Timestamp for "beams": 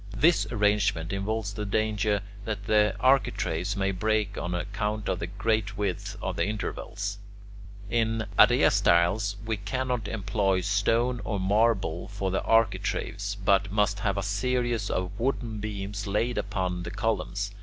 15.59-16.07